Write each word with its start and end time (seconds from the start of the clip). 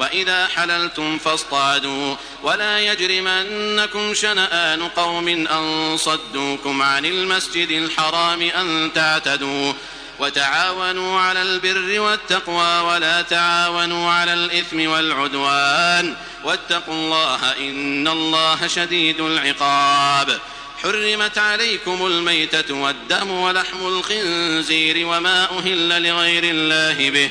وإذا 0.00 0.46
حللتم 0.46 1.18
فاصطادوا 1.18 2.16
ولا 2.42 2.80
يجرمنكم 2.80 4.14
شنآن 4.14 4.82
قوم 4.88 5.28
أن 5.28 5.96
صدوكم 5.98 6.82
عن 6.82 7.04
المسجد 7.06 7.70
الحرام 7.70 8.42
أن 8.42 8.90
تعتدوا 8.94 9.72
وتعاونوا 10.18 11.20
على 11.20 11.42
البر 11.42 12.00
والتقوى 12.00 12.80
ولا 12.80 13.22
تعاونوا 13.22 14.10
على 14.12 14.34
الإثم 14.34 14.88
والعدوان 14.90 16.14
واتقوا 16.44 16.94
الله 16.94 17.52
إن 17.58 18.08
الله 18.08 18.66
شديد 18.66 19.20
العقاب 19.20 20.38
حرمت 20.82 21.38
عليكم 21.38 22.06
الميتة 22.06 22.74
والدم 22.74 23.30
ولحم 23.30 23.86
الخنزير 23.86 25.06
وما 25.06 25.58
أهل 25.58 26.08
لغير 26.08 26.42
الله 26.44 27.10
به 27.10 27.30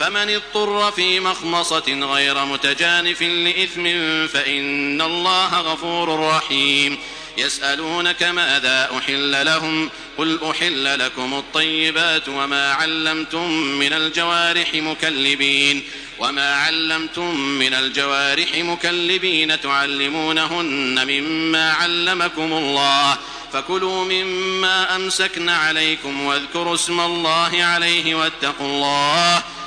فمن 0.00 0.30
اضطر 0.34 0.90
في 0.92 1.20
مخمصة 1.20 1.82
غير 2.14 2.44
متجانف 2.44 3.22
لإثم 3.22 3.84
فإن 4.26 5.00
الله 5.02 5.60
غفور 5.60 6.20
رحيم 6.28 6.98
يسألونك 7.38 8.22
ماذا 8.22 8.88
أحل 8.98 9.46
لهم 9.46 9.90
قل 10.18 10.38
أحل 10.50 10.98
لكم 10.98 11.34
الطيبات 11.34 12.28
وما 12.28 12.72
علمتم 12.72 13.50
من 13.52 13.92
الجوارح 13.92 14.74
مكلبين 14.74 15.82
وما 16.18 16.54
علمتم 16.54 17.40
من 17.40 17.74
الجوارح 17.74 18.54
مكلبين 18.56 19.60
تعلمونهن 19.60 21.04
مما 21.06 21.72
علمكم 21.72 22.52
الله 22.52 23.16
فكلوا 23.52 24.04
مما 24.04 24.96
أمسكن 24.96 25.48
عليكم 25.48 26.24
واذكروا 26.24 26.74
اسم 26.74 27.00
الله 27.00 27.50
عليه 27.64 28.14
واتقوا 28.14 28.66
الله 28.66 29.42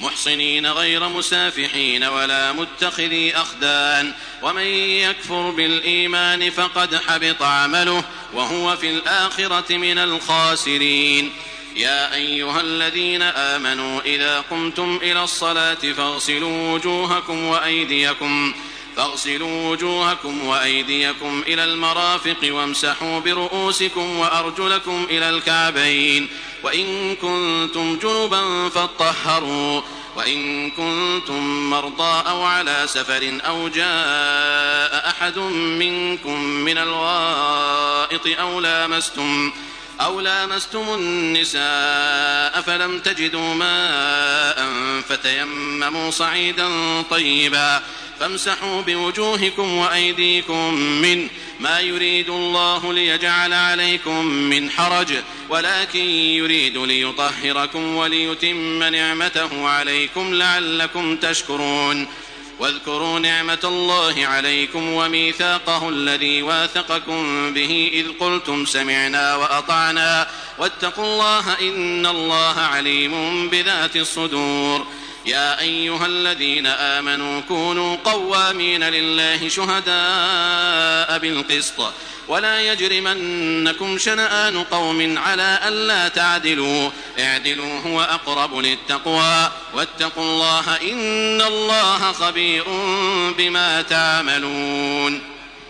محصنين 0.00 0.66
غير 0.66 1.08
مسافحين 1.08 2.04
ولا 2.04 2.52
متخذي 2.52 3.36
أخدان 3.36 4.12
ومن 4.42 4.62
يكفر 5.02 5.50
بالإيمان 5.50 6.50
فقد 6.50 6.96
حبط 7.06 7.42
عمله 7.42 8.04
وهو 8.34 8.76
في 8.76 8.90
الآخرة 8.90 9.76
من 9.76 9.98
الخاسرين 9.98 11.30
يا 11.76 12.14
أيها 12.14 12.60
الذين 12.60 13.22
آمنوا 13.22 14.00
إذا 14.00 14.44
قمتم 14.50 14.98
إلى 15.02 15.22
الصلاة 15.24 15.74
فاغسلوا 15.74 16.72
وجوهكم 16.72 17.44
وأيديكم 17.44 18.54
فاغسلوا 18.96 19.70
وجوهكم 19.70 20.46
وأيديكم 20.46 21.42
إلى 21.46 21.64
المرافق 21.64 22.48
وامسحوا 22.54 23.20
برؤوسكم 23.20 24.16
وأرجلكم 24.18 25.06
إلى 25.10 25.30
الكعبين 25.30 26.28
وإن 26.62 27.14
كنتم 27.16 27.98
جنبا 28.02 28.68
فاطهروا 28.68 29.82
وإن 30.16 30.70
كنتم 30.70 31.70
مرضى 31.70 32.28
أو 32.28 32.42
على 32.44 32.82
سفر 32.86 33.38
أو 33.46 33.68
جاء 33.68 35.08
أحد 35.08 35.38
منكم 35.38 36.40
من 36.44 36.78
الغائط 36.78 38.40
أو 38.40 38.60
لامستم 38.60 39.52
أو 40.00 40.20
لامستم 40.20 40.82
النساء 40.98 42.62
فلم 42.62 42.98
تجدوا 42.98 43.54
ماء 43.54 44.66
فتيمموا 45.08 46.10
صعيدا 46.10 46.70
طيبا 47.10 47.82
فامسحوا 48.20 48.80
بوجوهكم 48.82 49.76
وأيديكم 49.76 50.74
من 50.74 51.28
ما 51.60 51.80
يريد 51.80 52.28
الله 52.30 52.92
ليجعل 52.92 53.52
عليكم 53.52 54.24
من 54.26 54.70
حرج 54.70 55.08
ولكن 55.48 56.04
يريد 56.18 56.78
ليطهركم 56.78 57.84
وليتم 57.94 58.82
نعمته 58.82 59.68
عليكم 59.68 60.34
لعلكم 60.34 61.16
تشكرون 61.16 62.06
واذكروا 62.60 63.18
نعمة 63.18 63.58
الله 63.64 64.26
عليكم 64.26 64.88
وميثاقه 64.88 65.88
الذي 65.88 66.42
واثقكم 66.42 67.52
به 67.54 67.90
إذ 67.92 68.06
قلتم 68.20 68.64
سمعنا 68.66 69.36
وأطعنا 69.36 70.28
واتقوا 70.58 71.04
الله 71.04 71.58
إن 71.60 72.06
الله 72.06 72.60
عليم 72.60 73.48
بذات 73.48 73.96
الصدور 73.96 74.86
يا 75.28 75.60
أيها 75.60 76.06
الذين 76.06 76.66
آمنوا 76.66 77.40
كونوا 77.40 77.96
قوامين 78.04 78.84
لله 78.84 79.48
شهداء 79.48 81.18
بالقسط 81.18 81.92
ولا 82.28 82.60
يجرمنكم 82.72 83.98
شنآن 83.98 84.62
قوم 84.62 85.18
على 85.18 85.60
ألا 85.68 86.08
تعدلوا 86.08 86.90
اعدلوا 87.18 87.80
هو 87.80 88.00
أقرب 88.02 88.56
للتقوى 88.56 89.50
واتقوا 89.74 90.22
الله 90.24 90.76
إن 90.82 91.40
الله 91.40 92.12
خبير 92.12 92.64
بما 93.38 93.82
تعملون 93.82 95.22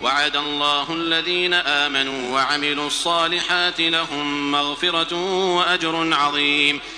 وعد 0.03 0.37
الله 0.37 0.93
الذين 0.93 1.55
آمنوا 1.55 2.35
وعملوا 2.35 2.87
الصالحات 2.87 3.81
لهم 3.81 4.51
مغفرة 4.51 5.17
وأجر 5.57 6.15
عظيم 6.15 6.81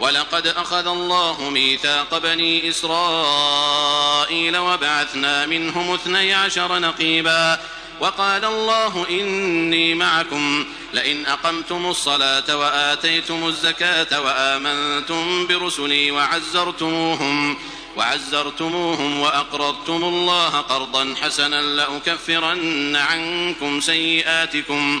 ولقد 0.00 0.46
أخذ 0.46 0.86
الله 0.86 1.50
ميثاق 1.50 2.18
بني 2.18 2.68
إسرائيل 2.68 4.56
وبعثنا 4.56 5.46
منهم 5.46 5.94
اثني 5.94 6.34
عشر 6.34 6.78
نقيبا 6.78 7.60
وقال 8.00 8.44
الله 8.44 9.06
إني 9.10 9.94
معكم 9.94 10.66
لئن 10.94 11.26
أقمتم 11.26 11.86
الصلاة 11.86 12.56
وآتيتم 12.56 13.46
الزكاة 13.48 14.20
وآمنتم 14.20 15.46
برسلي 15.46 16.10
وعزرتموهم 16.10 17.56
وعزرتموهم 17.96 19.20
وأقرضتم 19.20 20.04
الله 20.04 20.48
قرضا 20.60 21.14
حسنا 21.22 21.56
لأكفرن 21.62 22.96
عنكم 22.96 23.80
سيئاتكم 23.80 25.00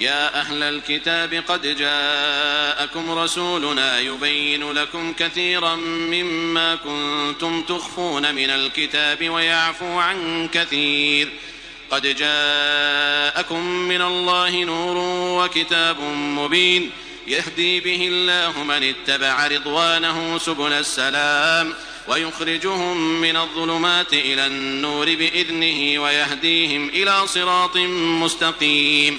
يا 0.00 0.40
أهل 0.40 0.62
الكتاب 0.62 1.34
قد 1.48 1.66
جاءكم 1.78 3.10
رسولنا 3.18 4.00
يبين 4.00 4.72
لكم 4.72 5.12
كثيرا 5.12 5.76
مما 5.76 6.74
كنتم 6.76 7.62
تخفون 7.62 8.34
من 8.34 8.50
الكتاب 8.50 9.28
ويعفو 9.30 9.98
عن 9.98 10.48
كثير 10.48 11.28
قد 11.90 12.02
جاءكم 12.06 13.64
من 13.68 14.02
الله 14.02 14.64
نور 14.64 14.96
وكتاب 15.44 16.00
مبين 16.16 16.90
يهدي 17.26 17.80
به 17.80 18.08
الله 18.10 18.62
من 18.64 18.82
اتبع 18.94 19.46
رضوانه 19.46 20.38
سبل 20.38 20.72
السلام 20.72 21.74
ويخرجهم 22.08 23.20
من 23.20 23.36
الظلمات 23.36 24.12
إلى 24.12 24.46
النور 24.46 25.06
بإذنه 25.14 25.98
ويهديهم 26.02 26.88
إلى 26.88 27.26
صراط 27.26 27.76
مستقيم 27.76 29.18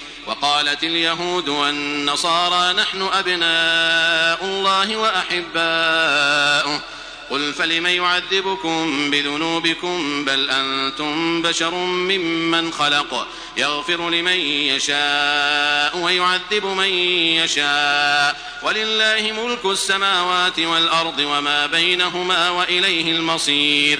وقالت 0.27 0.83
اليهود 0.83 1.49
والنصارى 1.49 2.73
نحن 2.73 3.01
أبناء 3.13 4.45
الله 4.45 4.97
وأحباؤه 4.97 6.81
قل 7.29 7.53
فلم 7.53 7.85
يعذبكم 7.87 9.11
بذنوبكم 9.11 10.25
بل 10.25 10.49
أنتم 10.49 11.41
بشر 11.41 11.73
ممن 11.85 12.71
خلق 12.71 13.27
يغفر 13.57 14.09
لمن 14.09 14.39
يشاء 14.61 15.97
ويعذب 15.97 16.65
من 16.65 16.89
يشاء 17.33 18.59
ولله 18.63 19.31
ملك 19.43 19.65
السماوات 19.65 20.59
والأرض 20.59 21.19
وما 21.19 21.65
بينهما 21.65 22.49
وإليه 22.49 23.11
المصير 23.11 23.99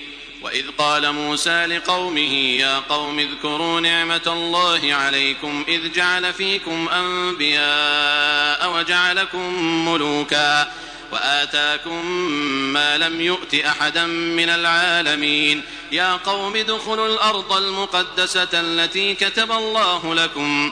وإذ 0.41 0.65
قال 0.77 1.11
موسى 1.11 1.65
لقومه 1.65 2.33
يا 2.59 2.79
قوم 2.79 3.19
اذكروا 3.19 3.79
نعمة 3.79 4.21
الله 4.27 4.93
عليكم 4.93 5.65
إذ 5.67 5.91
جعل 5.91 6.33
فيكم 6.33 6.89
أنبياء 6.89 8.71
وجعلكم 8.77 9.63
ملوكا 9.89 10.71
وآتاكم 11.11 12.05
ما 12.73 12.97
لم 12.97 13.21
يؤت 13.21 13.55
أحدا 13.55 14.05
من 14.05 14.49
العالمين 14.49 15.61
يا 15.91 16.15
قوم 16.15 16.55
ادخلوا 16.55 17.07
الأرض 17.07 17.53
المقدسة 17.53 18.47
التي 18.53 19.15
كتب 19.15 19.51
الله 19.51 20.15
لكم 20.15 20.71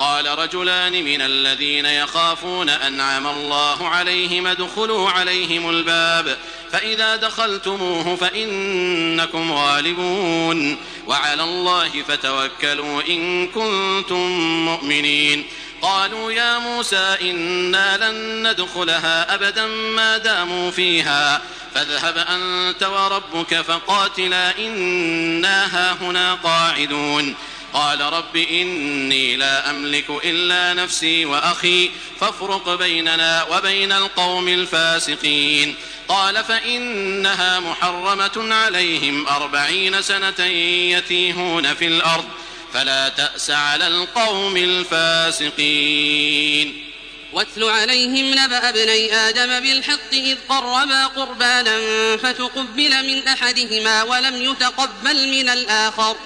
قال 0.00 0.26
رجلان 0.38 0.92
من 1.04 1.20
الذين 1.22 1.86
يخافون 1.86 2.68
أنعم 2.68 3.26
الله 3.26 3.88
عليهم 3.88 4.46
ادخلوا 4.46 5.10
عليهم 5.10 5.70
الباب 5.70 6.36
فإذا 6.72 7.16
دخلتموه 7.16 8.16
فإنكم 8.16 9.52
غالبون 9.52 10.76
وعلى 11.06 11.42
الله 11.42 11.88
فتوكلوا 12.08 13.02
إن 13.08 13.46
كنتم 13.46 14.26
مؤمنين 14.66 15.44
قالوا 15.82 16.32
يا 16.32 16.58
موسى 16.58 17.16
إنا 17.22 18.10
لن 18.10 18.48
ندخلها 18.50 19.34
أبدا 19.34 19.66
ما 19.66 20.18
داموا 20.18 20.70
فيها 20.70 21.40
فاذهب 21.74 22.18
أنت 22.18 22.82
وربك 22.82 23.54
فقاتلا 23.60 24.58
إنا 24.58 25.64
هاهنا 25.66 26.34
قاعدون 26.34 27.34
قال 27.72 28.00
رب 28.00 28.36
إني 28.36 29.36
لا 29.36 29.70
أملك 29.70 30.06
إلا 30.24 30.74
نفسي 30.82 31.24
وأخي 31.24 31.90
فافرق 32.20 32.74
بيننا 32.74 33.42
وبين 33.50 33.92
القوم 33.92 34.48
الفاسقين 34.48 35.74
قال 36.08 36.44
فإنها 36.44 37.60
محرمة 37.60 38.54
عليهم 38.54 39.28
أربعين 39.28 40.02
سنة 40.02 40.44
يتيهون 40.96 41.74
في 41.74 41.86
الأرض 41.86 42.24
فلا 42.74 43.08
تأس 43.08 43.50
على 43.50 43.86
القوم 43.86 44.56
الفاسقين 44.56 46.86
واتل 47.32 47.64
عليهم 47.64 48.38
نبأ 48.44 48.68
ابني 48.68 49.14
آدم 49.14 49.60
بالحق 49.60 50.12
إذ 50.12 50.36
قربا 50.48 51.06
قربانا 51.06 51.76
فتقبل 52.16 53.06
من 53.06 53.22
أحدهما 53.28 54.02
ولم 54.02 54.34
يتقبل 54.42 55.28
من 55.28 55.48
الآخر 55.48 56.16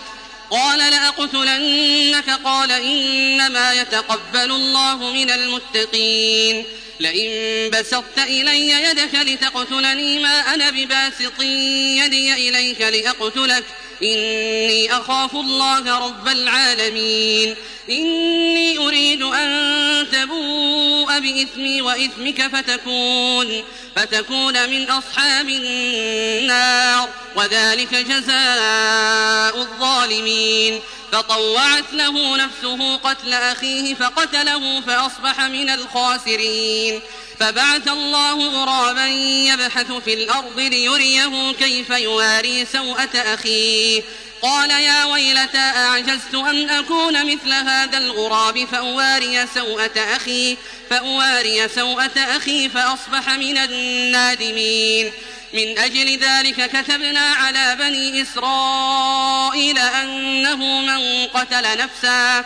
قال 0.50 0.78
لأقتلنك 0.78 2.30
قال 2.44 2.72
إنما 2.72 3.72
يتقبل 3.74 4.50
الله 4.50 4.96
من 5.12 5.30
المتقين 5.30 6.64
لئن 7.00 7.70
بسطت 7.70 8.18
إلي 8.18 8.68
يدك 8.70 9.14
لتقتلني 9.14 10.18
ما 10.22 10.40
أنا 10.54 10.70
بباسط 10.70 11.40
يدي 11.42 12.32
إليك 12.48 12.80
لأقتلك 12.80 13.64
إني 14.02 14.92
أخاف 14.92 15.34
الله 15.34 16.06
رب 16.06 16.28
العالمين 16.28 17.54
إني 17.90 18.78
أريد 18.78 19.22
أن 19.22 20.06
تبوء 20.12 21.18
بإثمي 21.20 21.82
وإثمك 21.82 22.56
فتكون, 22.56 23.64
فتكون 23.96 24.70
من 24.70 24.90
أصحاب 24.90 25.48
النار 25.48 27.08
وذلك 27.36 27.94
جزاء 27.94 29.56
الظالمين 29.58 30.80
فطوعت 31.12 31.92
له 31.92 32.36
نفسه 32.36 32.96
قتل 32.96 33.32
أخيه 33.32 33.94
فقتله 33.94 34.80
فأصبح 34.80 35.40
من 35.40 35.68
الخاسرين 35.70 37.00
فبعث 37.40 37.88
الله 37.88 38.46
غرابا 38.48 39.06
يبحث 39.52 39.92
في 39.92 40.14
الأرض 40.14 40.60
ليريه 40.60 41.52
كيف 41.52 41.90
يواري 41.90 42.66
سوءة 42.72 43.18
أخيه 43.34 44.02
قال 44.42 44.70
يا 44.70 45.04
ويلتى 45.04 45.58
أعجزت 45.58 46.34
أن 46.34 46.70
أكون 46.70 47.26
مثل 47.26 47.52
هذا 47.52 47.98
الغراب 47.98 48.64
فأواري 48.64 49.46
سوءة 49.54 50.00
أخي 50.16 50.56
فأواري 50.90 51.68
سوءة 51.68 52.12
أخي 52.36 52.68
فأصبح 52.68 53.28
من 53.28 53.58
النادمين 53.58 55.12
من 55.54 55.78
أجل 55.78 56.18
ذلك 56.18 56.70
كتبنا 56.76 57.20
على 57.20 57.76
بني 57.80 58.22
إسرائيل 58.22 59.78
أنه 59.78 60.56
من 60.56 61.26
قتل 61.26 61.78
نفساً 61.78 62.44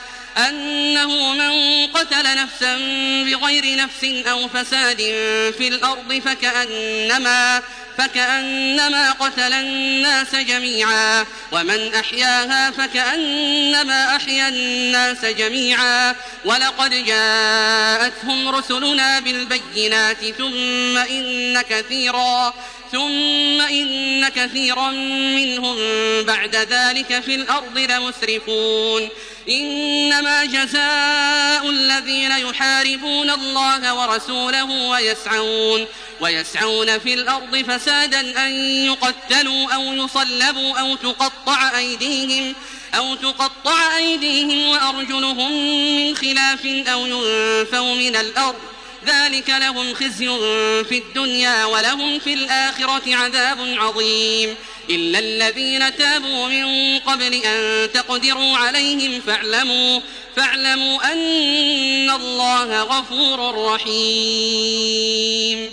أنه 0.48 1.32
من 1.32 1.52
قتل 1.86 2.24
نفسا 2.36 2.74
بغير 3.24 3.76
نفس 3.76 4.04
أو 4.26 4.48
فساد 4.48 4.96
في 5.58 5.68
الأرض 5.68 6.22
فكأنما 6.24 7.62
فكأنما 7.98 9.12
قتل 9.12 9.52
الناس 9.52 10.34
جميعا 10.34 11.24
ومن 11.52 11.94
أحياها 11.94 12.70
فكأنما 12.70 14.16
أحيا 14.16 14.48
الناس 14.48 15.24
جميعا 15.24 16.14
ولقد 16.44 16.90
جاءتهم 16.90 18.48
رسلنا 18.48 19.20
بالبينات 19.20 20.24
ثم 20.38 20.96
إن 20.96 21.60
كثيرا 21.60 22.54
ثم 22.92 23.60
إن 23.60 24.28
كثيرا 24.28 24.90
منهم 25.36 25.76
بعد 26.22 26.56
ذلك 26.56 27.20
في 27.26 27.34
الأرض 27.34 27.78
لمسرفون 27.78 29.08
إنما 29.50 30.44
جزاء 30.44 31.70
الذين 31.70 32.30
يحاربون 32.30 33.30
الله 33.30 33.94
ورسوله 33.94 34.64
ويسعون 34.64 35.86
ويسعون 36.20 36.98
في 36.98 37.14
الأرض 37.14 37.56
فسادا 37.62 38.46
أن 38.46 38.50
يقتلوا 38.86 39.74
أو 39.74 39.82
يصلبوا 39.92 40.78
أو 40.78 40.96
تقطع 40.96 41.70
أيديهم 41.78 42.54
أو 42.94 43.14
تقطع 43.14 43.96
أيديهم 43.96 44.68
وأرجلهم 44.68 45.52
من 46.02 46.16
خلاف 46.16 46.66
أو 46.66 47.06
ينفوا 47.06 47.94
من 47.94 48.16
الأرض 48.16 48.54
ذلك 49.06 49.50
لهم 49.50 49.94
خزي 49.94 50.26
في 50.88 50.98
الدنيا 50.98 51.64
ولهم 51.64 52.18
في 52.18 52.34
الآخرة 52.34 53.14
عذاب 53.14 53.58
عظيم 53.60 54.54
إلا 54.90 55.18
الذين 55.18 55.96
تابوا 55.96 56.46
من 56.48 56.98
قبل 56.98 57.34
أن 57.44 57.92
تقدروا 57.92 58.56
عليهم 58.56 59.20
فاعلموا, 59.20 60.00
فاعلموا 60.36 61.12
أن 61.12 62.10
الله 62.10 62.82
غفور 62.82 63.64
رحيم 63.74 65.72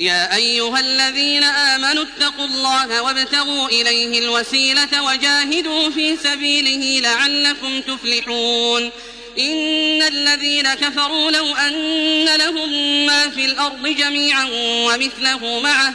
يا 0.00 0.34
أيها 0.36 0.80
الذين 0.80 1.42
آمنوا 1.44 2.04
اتقوا 2.04 2.44
الله 2.44 3.02
وابتغوا 3.02 3.68
إليه 3.68 4.18
الوسيلة 4.18 5.02
وجاهدوا 5.02 5.90
في 5.90 6.16
سبيله 6.16 7.08
لعلكم 7.10 7.80
تفلحون 7.80 8.90
إن 9.38 10.02
الذين 10.02 10.74
كفروا 10.74 11.30
لو 11.30 11.54
أن 11.56 12.24
لهم 12.36 12.72
ما 13.06 13.28
في 13.30 13.44
الأرض 13.44 13.88
جميعا 13.88 14.48
ومثله 14.60 15.60
معه 15.60 15.94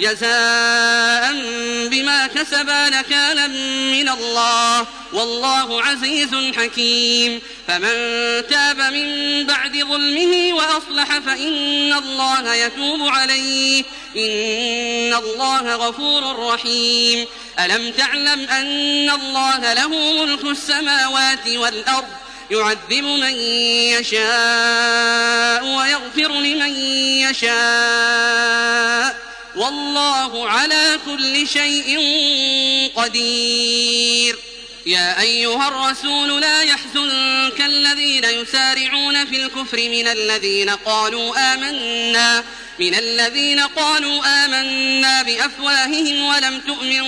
جزاء 0.00 1.32
بما 1.88 2.26
كسبا 2.34 2.88
نكالا 2.88 3.46
من 3.92 4.08
الله 4.08 4.86
والله 5.12 5.82
عزيز 5.82 6.54
حكيم 6.56 7.40
فمن 7.68 7.92
تاب 8.50 8.80
من 8.92 9.44
بعد 9.46 9.76
ظلمه 9.78 10.54
وأصلح 10.56 11.18
فإن 11.18 11.92
الله 11.92 12.54
يتوب 12.54 13.08
عليه 13.08 13.82
إن 14.16 15.14
الله 15.14 15.74
غفور 15.76 16.46
رحيم 16.54 17.26
ألم 17.64 17.92
تعلم 17.92 18.48
أن 18.50 19.10
الله 19.10 19.72
له 19.72 19.88
ملك 19.88 20.44
السماوات 20.44 21.48
والأرض 21.48 22.04
يعذب 22.50 22.92
من 23.04 23.32
يشاء 23.32 25.64
ويغفر 25.64 26.32
لمن 26.32 26.70
يشاء 27.30 29.25
والله 29.56 30.48
على 30.48 30.98
كل 31.06 31.48
شيء 31.48 31.98
قدير 32.96 34.36
يا 34.86 35.20
أيها 35.20 35.68
الرسول 35.68 36.40
لا 36.40 36.62
يحزنك 36.62 37.60
الذين 37.60 38.24
يسارعون 38.24 39.26
في 39.26 39.36
الكفر 39.42 39.76
من 39.76 40.06
الذين 40.08 40.70
قالوا 40.70 41.54
آمنا 41.54 42.44
من 42.78 42.94
الذين 42.94 43.60
قالوا 43.60 44.44
آمنا 44.44 45.22
بأفواههم 45.22 46.22
ولم 46.24 46.60
تؤمن 46.66 47.04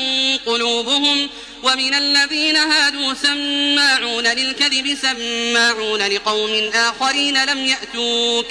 قلوبهم 0.46 1.28
ومن 1.62 1.94
الذين 1.94 2.56
هادوا 2.56 3.14
سماعون 3.14 4.26
للكذب 4.26 4.98
سماعون 5.02 6.02
لقوم 6.02 6.70
آخرين 6.74 7.44
لم 7.44 7.58
يأتوك 7.66 8.46
ۖ 8.46 8.50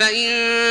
فإن 0.00 0.30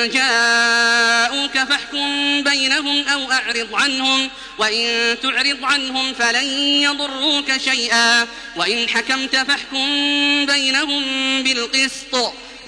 جاءوك 0.09 1.53
فاحكم 1.69 2.43
بينهم 2.43 3.07
أو 3.07 3.31
أعرض 3.31 3.67
عنهم 3.73 4.29
وإن 4.57 5.15
تعرض 5.23 5.57
عنهم 5.63 6.13
فلن 6.13 6.43
يضروك 6.59 7.57
شيئا 7.57 8.27
وإن 8.55 8.89
حكمت 8.89 9.35
فاحكم 9.35 9.85
بينهم 10.45 11.03
بالقسط 11.43 12.15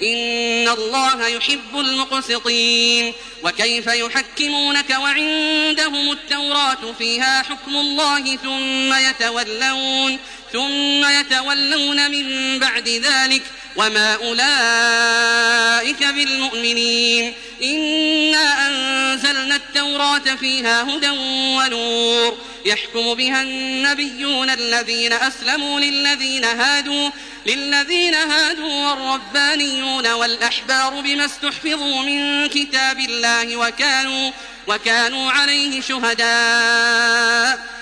إن 0.02 0.68
الله 0.68 1.26
يحب 1.26 1.78
المقسطين 1.78 3.12
وكيف 3.44 3.86
يحكمونك 3.86 4.90
وعندهم 4.90 6.12
التوراة 6.12 6.92
فيها 6.98 7.42
حكم 7.42 7.76
الله 7.76 8.36
ثم 8.36 8.94
يتولون 8.94 10.18
ثم 10.52 11.04
يتولون 11.04 12.10
من 12.10 12.58
بعد 12.58 12.88
ذلك 12.88 13.42
وما 13.76 14.14
أولئك 14.14 16.04
بالمؤمنين 16.04 17.32
إنا 17.62 18.66
أنزلنا 18.68 19.56
التوراة 19.56 20.34
فيها 20.40 20.82
هدى 20.82 21.10
ونور 21.56 22.38
يحكم 22.66 23.14
بها 23.14 23.42
النبيون 23.42 24.50
الذين 24.50 25.12
أسلموا 25.12 25.80
للذين 25.80 26.44
هادوا 26.44 27.10
للذين 27.46 28.14
هادوا 28.14 28.90
والربانيون 28.90 30.06
والأحبار 30.06 31.00
بما 31.00 31.24
استحفظوا 31.24 32.02
من 32.02 32.46
كتاب 32.48 32.98
الله 33.00 33.56
وكانوا 33.56 34.30
وكانوا 34.66 35.30
عليه 35.32 35.80
شهداء 35.80 37.81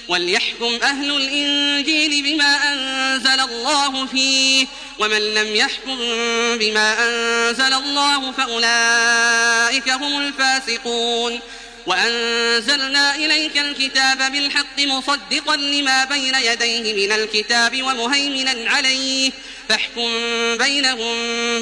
وليحكم 0.11 0.79
أهل 0.83 1.11
الإنجيل 1.11 2.21
بما 2.23 2.73
أنزل 2.73 3.39
الله 3.39 4.05
فيه 4.05 4.65
ومن 4.99 5.17
لم 5.33 5.55
يحكم 5.55 5.97
بما 6.57 6.95
أنزل 6.99 7.73
الله 7.73 8.31
فأولئك 8.31 9.89
هم 9.89 10.21
الفاسقون 10.21 11.39
وأنزلنا 11.85 13.15
إليك 13.15 13.57
الكتاب 13.57 14.31
بالحق 14.31 14.79
مصدقا 14.79 15.55
لما 15.55 16.03
بين 16.05 16.35
يديه 16.35 17.05
من 17.07 17.11
الكتاب 17.11 17.81
ومهيمنا 17.83 18.71
عليه 18.71 19.31
فاحكم 19.69 20.11
بينهم 20.57 21.13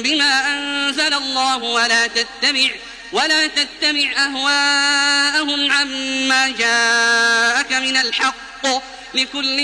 بما 0.02 0.42
أنزل 0.48 1.14
الله 1.14 1.56
ولا 1.56 2.06
تتبع 2.06 2.68
ولا 3.12 3.46
تتبع 3.46 4.12
أهواءهم 4.16 5.70
عما 5.72 6.48
جاءك 6.48 7.72
من 7.72 7.96
الحق 7.96 8.66
لكل 9.14 9.56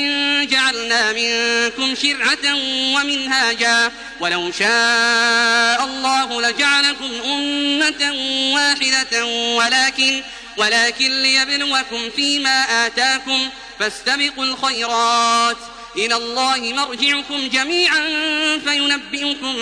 جعلنا 0.50 1.12
منكم 1.12 1.94
شرعة 2.02 2.54
ومنهاجا 2.94 3.92
ولو 4.20 4.52
شاء 4.52 5.84
الله 5.84 6.40
لجعلكم 6.42 7.10
أمة 7.24 8.14
واحدة 8.54 9.26
ولكن 9.56 10.22
ولكن 10.56 11.22
ليبلوكم 11.22 12.10
فيما 12.16 12.86
آتاكم 12.86 13.48
فاستبقوا 13.80 14.44
الخيرات 14.44 15.56
إلى 15.98 16.14
الله 16.16 16.56
مرجعكم 16.58 17.48
جميعا 17.48 18.02
فينبئكم 18.64 19.54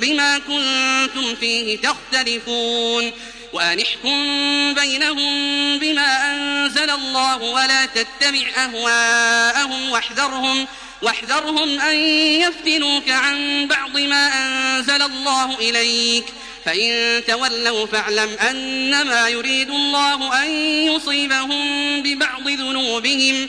بما 0.00 0.38
كنتم 0.38 1.34
فيه 1.40 1.78
تختلفون 1.78 3.12
وأنحكم 3.52 4.18
بينهم 4.74 5.30
بما 5.78 6.34
أنزل 6.34 6.90
الله 6.90 7.36
ولا 7.38 7.86
تتبع 7.86 8.46
أهواءهم 8.56 9.90
واحذرهم 9.90 10.66
واحذرهم 11.02 11.80
أن 11.80 11.94
يفتنوك 12.40 13.08
عن 13.10 13.66
بعض 13.70 13.98
ما 13.98 14.26
أنزل 14.28 15.02
الله 15.02 15.58
إليك 15.58 16.24
فإن 16.64 17.22
تولوا 17.28 17.86
فاعلم 17.86 18.28
أنما 18.50 19.28
يريد 19.28 19.70
الله 19.70 20.44
أن 20.46 20.50
يصيبهم 20.92 21.66
ببعض 22.02 22.48
ذنوبهم 22.48 23.48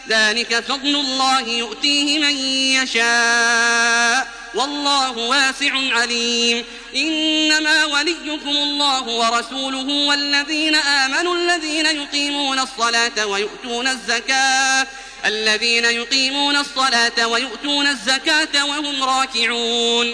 ذلك 0.13 0.59
فضل 0.67 0.95
الله 0.95 1.47
يؤتيه 1.49 2.19
من 2.19 2.35
يشاء 2.83 4.27
والله 4.55 5.11
واسع 5.17 5.71
عليم 5.71 6.63
إنما 6.95 7.85
وليكم 7.85 8.49
الله 8.49 9.01
ورسوله 9.03 10.07
والذين 10.07 10.75
آمنوا 10.75 11.35
الذين 11.35 11.85
يقيمون 11.85 12.59
الصلاة 12.59 13.25
ويؤتون 13.25 13.87
الزكاة 13.87 14.87
الذين 15.25 15.85
يقيمون 15.85 16.55
الصلاة 16.57 17.27
ويؤتون 17.27 17.87
الزكاة 17.87 18.65
وهم 18.65 19.03
راكعون 19.03 20.13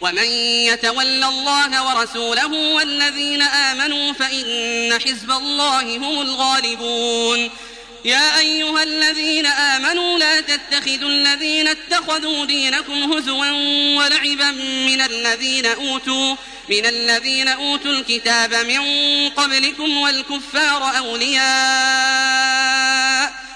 ومن 0.00 0.24
يتول 0.68 1.24
الله 1.24 1.94
ورسوله 1.96 2.46
والذين 2.74 3.42
آمنوا 3.42 4.12
فإن 4.12 4.98
حزب 5.04 5.30
الله 5.30 5.80
هم 5.80 6.20
الغالبون 6.20 7.50
يا 8.04 8.38
أيها 8.38 8.82
الذين 8.82 9.46
آمنوا 9.46 10.18
لا 10.18 10.40
تتخذوا 10.40 11.08
الذين 11.08 11.68
اتخذوا 11.68 12.44
دينكم 12.44 13.12
هزوا 13.12 13.46
ولعبا 13.98 14.50
من 14.86 15.00
الذين 15.00 15.66
أوتوا 15.66 16.36
من 16.70 16.86
الذين 16.86 17.48
أوتوا 17.48 17.90
الكتاب 17.92 18.54
من 18.54 18.80
قبلكم 19.30 19.96
والكفار 19.96 20.96
أولياء 20.98 23.51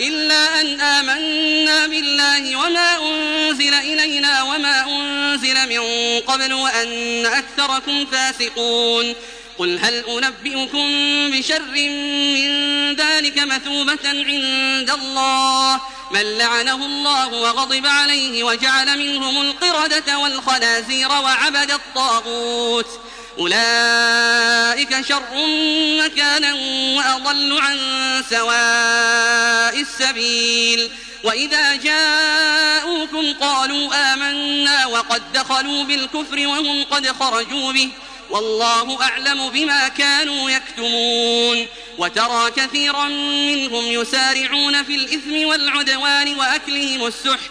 إلا 0.00 0.60
أن 0.60 0.80
آمنا 0.80 1.86
بالله 1.86 2.56
وما 2.56 2.98
أنزل 3.02 3.74
إلينا 3.74 4.42
وما 4.42 4.84
أنزل 4.88 5.68
من 5.68 5.80
قبل 6.26 6.52
وأن 6.52 7.26
أكثركم 7.26 8.06
فاسقون 8.06 9.12
قل 9.58 9.78
هل 9.82 9.94
أنبئكم 10.08 10.88
بشر 11.30 11.60
من 11.62 12.94
ذلك 12.94 13.38
مثوبة 13.38 13.98
عند 14.08 14.90
الله 14.90 15.80
من 16.10 16.38
لعنه 16.38 16.86
الله 16.86 17.26
وغضب 17.26 17.86
عليه 17.86 18.44
وجعل 18.44 18.98
منهم 18.98 19.40
القردة 19.42 20.18
والخنازير 20.18 21.08
وعبد 21.08 21.70
الطاغوت 21.70 22.86
أولئك 23.38 25.00
شر 25.08 25.46
مكانا 26.04 26.54
وأضل 26.96 27.58
عن 27.60 27.76
سواء 28.30 29.80
السبيل 29.80 30.90
وإذا 31.24 31.74
جاءوكم 31.76 33.34
قالوا 33.40 34.14
آمنا 34.14 34.86
وقد 34.86 35.22
دخلوا 35.34 35.84
بالكفر 35.84 36.46
وهم 36.46 36.84
قد 36.84 37.08
خرجوا 37.08 37.72
به 37.72 37.88
والله 38.30 39.02
أعلم 39.02 39.50
بما 39.50 39.88
كانوا 39.88 40.50
يكتمون 40.50 41.66
وترى 41.98 42.50
كثيرا 42.50 43.04
منهم 43.04 43.84
يسارعون 43.84 44.82
في 44.82 44.94
الإثم 44.94 45.32
والعدوان 45.48 46.34
وأكلهم 46.38 47.06
السحت 47.06 47.50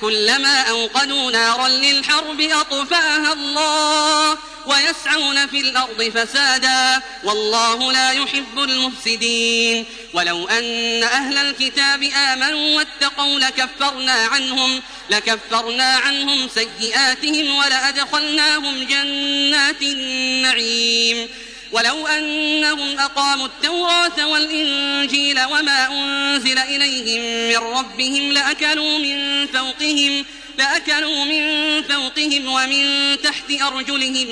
كلما 0.00 0.60
أوقدوا 0.62 1.30
نارا 1.30 1.68
للحرب 1.68 2.40
أطفاها 2.40 3.32
الله 3.32 4.38
ويسعون 4.66 5.46
في 5.46 5.60
الأرض 5.60 6.10
فسادا 6.14 7.02
والله 7.24 7.92
لا 7.92 8.10
يحب 8.12 8.58
المفسدين 8.58 9.84
ولو 10.14 10.48
أن 10.48 11.02
أهل 11.02 11.36
الكتاب 11.38 12.02
آمنوا 12.02 12.76
واتقوا 12.76 13.40
لكفرنا 13.40 14.12
عنهم 14.12 14.82
لكفرنا 15.10 15.84
عنهم 15.96 16.48
سيئاتهم 16.48 17.54
ولأدخلناهم 17.56 18.84
جنات 18.84 19.82
النعيم 19.82 21.28
ولو 21.72 22.06
أنهم 22.06 22.98
أقاموا 22.98 23.46
التوراة 23.46 24.26
والإنجيل 24.26 25.40
وما 25.44 25.88
أنزل 25.90 26.58
إليهم 26.58 27.22
من 27.50 27.68
ربهم 27.78 28.32
لأكلوا 28.32 28.98
من 28.98 29.46
فوقهم 29.46 30.24
لأكلوا 30.58 31.24
من 31.24 31.46
فوقهم 31.82 32.46
ومن 32.52 33.16
تحت 33.22 33.50
أرجلهم 33.62 34.28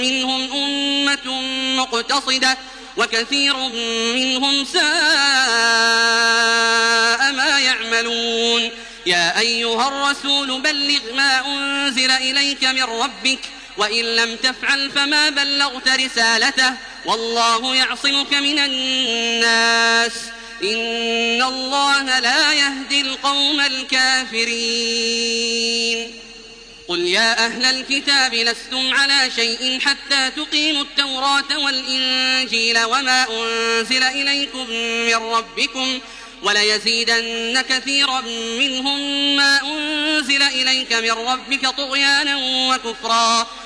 منهم 0.00 0.52
أمة 0.64 1.40
مقتصدة 1.82 2.56
وكثير 2.96 3.56
منهم 4.14 4.64
ساء 4.64 4.82
ما 7.32 7.58
يعملون 7.64 8.70
يا 9.06 9.38
أيها 9.38 9.88
الرسول 9.88 10.60
بلغ 10.60 11.00
ما 11.16 11.46
أنزل 11.46 12.10
إليك 12.10 12.64
من 12.64 12.82
ربك 12.82 13.40
وإن 13.78 14.04
لم 14.04 14.36
تفعل 14.36 14.90
فما 14.90 15.30
بلغت 15.30 15.88
رسالته 15.88 16.70
والله 17.04 17.74
يعصمك 17.74 18.34
من 18.34 18.58
الناس 18.58 20.12
إن 20.62 21.42
الله 21.42 22.18
لا 22.18 22.52
يهدي 22.54 23.00
القوم 23.00 23.60
الكافرين 23.60 26.14
قل 26.88 26.98
يا 27.00 27.46
أهل 27.46 27.64
الكتاب 27.64 28.34
لستم 28.34 28.94
على 28.94 29.30
شيء 29.36 29.80
حتى 29.80 30.30
تقيموا 30.30 30.82
التوراة 30.82 31.58
والإنجيل 31.58 32.78
وما 32.84 33.26
أنزل 33.30 34.02
إليكم 34.02 34.70
من 35.06 35.14
ربكم 35.34 35.98
وليزيدن 36.42 37.60
كثيرا 37.60 38.20
منهم 38.58 39.00
ما 39.36 39.60
أنزل 39.62 40.42
إليك 40.42 40.92
من 40.92 41.10
ربك 41.12 41.68
طغيانا 41.70 42.36
وكفرا 42.70 43.46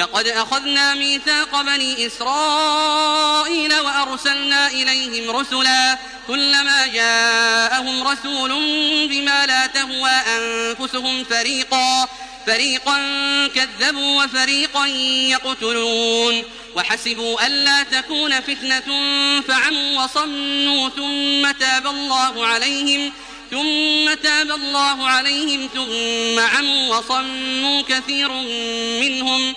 لقد 0.00 0.26
أخذنا 0.28 0.94
ميثاق 0.94 1.60
بني 1.62 2.06
إسرائيل 2.06 3.74
وأرسلنا 3.80 4.66
إليهم 4.68 5.36
رسلا 5.36 5.98
كلما 6.28 6.86
جاءهم 6.86 8.08
رسول 8.08 8.50
بما 9.08 9.46
لا 9.46 9.66
تهوى 9.66 10.10
أنفسهم 10.10 11.24
فريقا 11.24 12.08
فريقا 12.46 12.98
كذبوا 13.46 14.24
وفريقا 14.24 14.86
يقتلون 15.30 16.42
وحسبوا 16.76 17.46
ألا 17.46 17.82
تكون 17.82 18.40
فتنة 18.40 18.82
فعموا 19.48 20.04
وصموا 20.04 20.88
ثم 20.88 21.50
تاب 21.58 21.86
الله 21.86 22.46
عليهم 22.46 23.12
ثم 23.50 24.14
تاب 24.14 24.50
الله 24.50 25.06
عليهم 25.08 25.68
ثم 25.74 26.40
عموا 26.58 26.96
وصموا 26.96 27.82
كثير 27.88 28.28
منهم 29.00 29.52
ۖ 29.54 29.56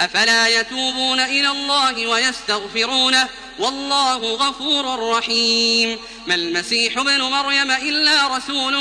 أفلا 0.00 0.48
يتوبون 0.48 1.20
إلى 1.20 1.48
الله 1.48 2.06
ويستغفرونه 2.06 3.28
والله 3.58 4.18
غفور 4.34 5.16
رحيم 5.18 5.98
ما 6.26 6.34
المسيح 6.34 6.98
ابن 6.98 7.20
مريم 7.22 7.70
إلا 7.70 8.36
رسول 8.36 8.76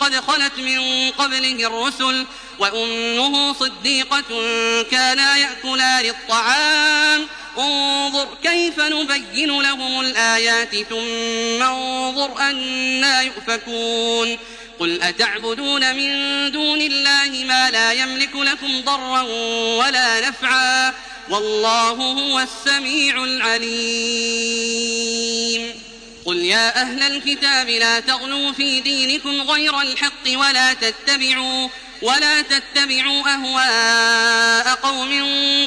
قد 0.00 0.14
خلت 0.14 0.58
من 0.58 1.10
قبله 1.10 1.66
الرسل 1.66 2.24
وأمه 2.58 3.52
صديقة 3.52 4.24
كانا 4.90 5.36
يأكلان 5.36 6.04
الطعام 6.04 7.26
انظر 7.58 8.28
كيف 8.42 8.80
نبين 8.80 9.62
لهم 9.62 10.00
الآيات 10.00 10.76
ثم 10.90 11.62
انظر 11.62 12.32
أنا 12.40 13.22
يؤفكون 13.22 14.38
قل 14.80 15.02
أتعبدون 15.02 15.94
من 15.96 16.10
دون 16.52 16.80
الله 16.80 17.44
ما 17.46 17.70
لا 17.70 17.92
يملك 17.92 18.36
لكم 18.36 18.80
ضرا 18.80 19.20
ولا 19.78 20.28
نفعا 20.28 20.92
والله 21.30 21.88
هو 21.92 22.40
السميع 22.40 23.24
العليم 23.24 25.68
قل 26.24 26.36
يا 26.36 26.82
أهل 26.82 27.02
الكتاب 27.02 27.68
لا 27.68 28.00
تغلوا 28.00 28.52
في 28.52 28.80
دينكم 28.80 29.40
غير 29.42 29.80
الحق 29.80 30.28
ولا 30.34 30.74
تتبعوا 30.74 31.68
ولا 32.02 32.42
تتبعوا 32.42 33.22
أهواء 33.34 34.74
قوم 34.74 35.10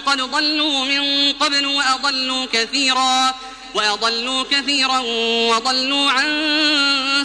قد 0.05 0.21
ضلوا 0.21 0.85
من 0.85 1.33
قبل 1.33 1.65
وأضلوا 1.65 2.45
كثيراً 2.53 3.33
وأضلوا 3.73 4.43
كثيرا 4.51 4.97
وضلوا 5.55 6.11
عن 6.11 6.25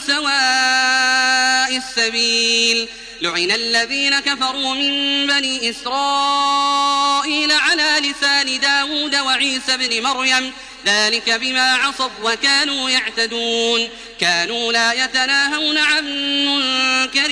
سواء 0.07 1.77
السبيل 1.77 2.89
لعن 3.23 3.51
الذين 3.51 4.21
كفروا 4.21 4.75
من 4.75 5.27
بني 5.27 5.71
إسرائيل 5.71 7.53
على 7.53 7.99
لسان 8.11 8.61
داود 8.61 9.17
وعيسى 9.17 9.77
بن 9.77 10.03
مريم 10.03 10.53
ذلك 10.87 11.31
بما 11.31 11.73
عصوا 11.75 12.09
وكانوا 12.25 12.91
يعتدون 12.91 13.89
كانوا 14.21 14.73
لا 14.73 14.93
يتناهون 14.93 15.79
عن 15.79 16.05
منكر 16.47 17.31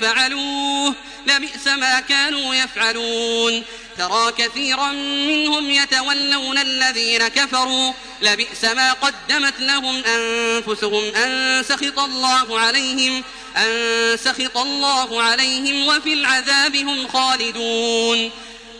فعلوه 0.00 0.94
لبئس 1.26 1.66
ما 1.66 2.00
كانوا 2.00 2.54
يفعلون 2.54 3.62
ترى 3.98 4.32
كثيرا 4.38 4.92
منهم 5.26 5.70
يتولون 5.70 6.58
الذين 6.58 7.28
كفروا 7.28 7.92
لبئس 8.22 8.64
ما 8.64 8.92
قدمت 8.92 9.54
لهم 9.60 10.02
أنفسهم 10.04 11.14
أن 11.14 11.62
سخط 11.68 11.98
الله 11.98 12.58
عليهم 12.58 13.24
أن 13.56 14.16
سخط 14.24 14.56
الله 14.56 15.22
عليهم 15.22 15.86
وفي 15.86 16.12
العذاب 16.12 16.76
هم 16.76 17.08
خالدون 17.08 18.30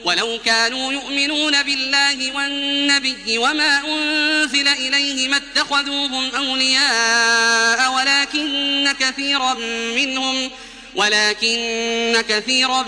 ولو 0.04 0.38
كانوا 0.44 0.92
يؤمنون 0.92 1.62
بالله 1.62 2.36
والنبي 2.36 3.38
وما 3.38 3.80
أنزل 3.88 4.68
إليه 4.68 5.28
ما 5.28 5.36
اتخذوهم 5.36 6.30
أولياء 6.34 7.92
ولكن 7.94 8.94
كثيرا 9.00 9.54
منهم 9.94 10.50
ولكن 10.96 12.24
كثيرا 12.28 12.82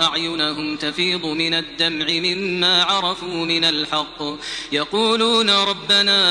أعينهم 0.00 0.76
تفيض 0.76 1.26
من 1.26 1.54
الدمع 1.54 2.06
مما 2.06 2.82
عرفوا 2.82 3.44
من 3.46 3.64
الحق 3.64 4.22
يقولون 4.72 5.50
ربنا 5.50 6.30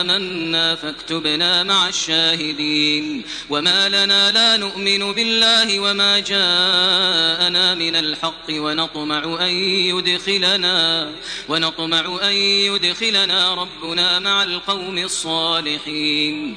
آمنا 0.00 0.74
فاكتبنا 0.74 1.62
مع 1.62 1.88
الشاهدين 1.88 3.22
وما 3.50 3.88
لنا 3.88 4.32
لا 4.32 4.56
نؤمن 4.56 5.12
بالله 5.12 5.80
وما 5.80 6.18
جاءنا 6.18 7.74
من 7.74 7.96
الحق 7.96 8.50
ونطمع 8.50 9.24
أن 9.40 9.50
يدخلنا 9.58 11.10
ونطمع 11.48 12.18
أن 12.22 12.32
يدخلنا 12.32 13.54
ربنا 13.54 14.18
مع 14.18 14.42
القوم 14.42 14.98
الصالحين 14.98 16.56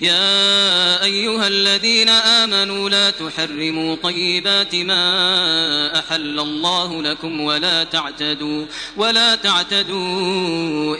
يا 0.00 1.04
أيها 1.04 1.48
الذين 1.48 2.08
آمنوا 2.08 2.90
لا 2.90 3.10
تحرموا 3.10 3.96
طيبات 4.02 4.74
ما 4.74 5.98
أحل 5.98 6.40
الله 6.40 7.02
لكم 7.02 7.40
ولا 7.40 7.84
تعتدوا 7.84 8.64
ولا 8.96 9.34
تعتدوا 9.36 9.96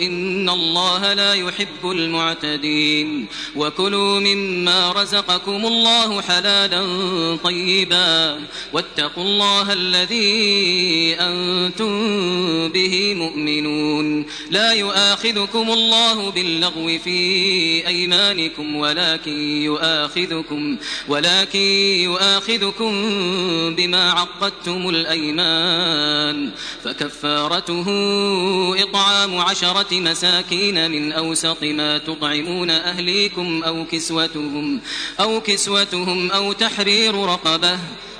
إن 0.01 0.49
الله 0.49 1.13
لا 1.13 1.35
يحب 1.35 1.85
المعتدين 1.85 3.27
وكلوا 3.57 4.21
مما 4.21 4.93
رزقكم 4.93 5.67
الله 5.67 6.23
حلالا 6.23 6.87
طيبا 7.45 8.41
واتقوا 8.73 9.25
الله 9.25 9.73
الذي 9.73 11.17
أنتم 11.21 11.99
به 12.69 13.15
مؤمنون 13.15 14.27
لا 14.51 14.73
يؤاخذكم 14.73 15.71
الله 15.71 16.31
باللغو 16.31 16.89
في 17.05 17.13
أيمانكم 17.87 18.88
ولكن 18.89 19.39
يؤاخذكم 19.63 20.77
ولكن 21.09 21.59
يؤاخذكم 22.05 22.91
بما 23.75 24.11
عقدتم 24.13 24.89
الأيمان 24.89 26.51
فكفارته 26.85 27.85
إطعام 28.83 29.39
عشرة 29.39 29.95
مساكين 30.01 30.91
من 30.91 31.13
أوسط 31.13 31.63
ما 31.63 31.99
تطعمون 31.99 32.71
أهليكم 32.71 33.63
أو 33.67 33.85
كسوتهم 33.93 34.81
أو 35.21 35.41
كسوتهم 35.41 36.31
أو 36.31 36.53
تحرير 36.53 37.15
رقبه 37.15 37.79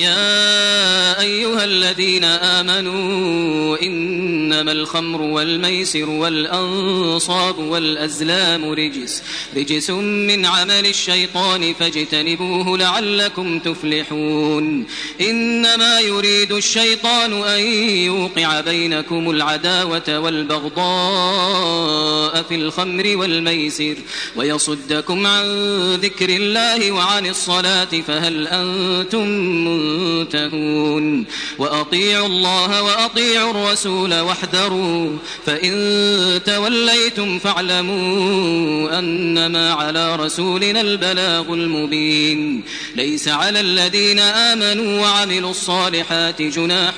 يا 0.00 1.20
أيها 1.20 1.64
الذين 1.64 2.24
آمنوا 2.24 3.76
إنما 3.82 4.72
الخمر 4.72 5.22
والميسر 5.22 6.10
والأنصاب 6.10 7.58
والأزلام 7.58 8.64
رجس 8.70 9.22
رجس 9.56 9.90
من 9.90 10.46
عمل 10.46 10.86
الشيطان 10.86 11.74
فاجتنبوه 11.80 12.78
لعلكم 12.78 13.58
تفلحون 13.60 14.86
إنما 15.20 16.00
يريد 16.00 16.52
الشيطان 16.52 17.32
أن 17.42 17.60
يوقع 17.88 18.60
بينكم 18.60 19.30
العداوة 19.30 20.18
والبغضاء 20.18 22.42
في 22.42 22.54
الخمر 22.54 23.12
والميسر 23.16 23.94
ويصدكم 24.36 25.26
عن 25.26 25.44
ذكر 26.02 26.28
الله 26.28 26.90
وعن 26.92 27.26
الصلاة 27.26 27.84
فهل 27.84 28.48
أنتم 28.48 29.28
منذرون 29.28 29.89
تنتهون 30.30 31.24
وأطيعوا 31.58 32.26
الله 32.26 32.82
وأطيعوا 32.82 33.50
الرسول 33.50 34.20
واحذروا 34.20 35.10
فإن 35.46 35.72
توليتم 36.46 37.38
فاعلموا 37.38 38.98
أنما 38.98 39.72
على 39.72 40.16
رسولنا 40.16 40.80
البلاغ 40.80 41.44
المبين 41.52 42.62
ليس 42.96 43.28
على 43.28 43.60
الذين 43.60 44.18
آمنوا 44.18 45.00
وعملوا 45.00 45.50
الصالحات 45.50 46.42
جناح 46.42 46.92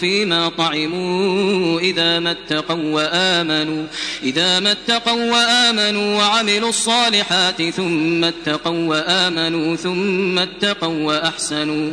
فيما 0.00 0.48
طعموا 0.58 1.80
إذا 1.80 2.18
ما 2.20 2.30
اتقوا 2.30 2.84
وآمنوا 2.94 3.86
إذا 4.22 4.60
ما 4.60 4.72
اتقوا 4.72 5.32
وآمنوا 5.32 6.16
وعملوا 6.18 6.68
الصالحات 6.68 7.62
ثم 7.68 8.24
اتقوا 8.24 8.88
وآمنوا 8.88 9.76
ثم 9.76 10.38
اتقوا 10.38 10.92
وأحسنوا 11.06 11.92